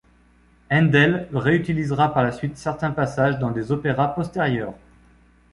[0.71, 4.73] Haendel réutilisera par la suite certains passages dans des opéras postérieurs.